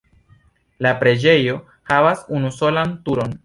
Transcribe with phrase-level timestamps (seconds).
[0.85, 1.59] La preĝejo
[1.93, 3.37] havas unusolan turon.